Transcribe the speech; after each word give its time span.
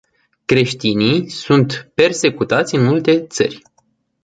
Creștinii 0.45 1.29
sunt 1.29 1.91
persecutați 1.95 2.75
în 2.75 2.83
multe 2.83 3.25
țări. 3.27 3.61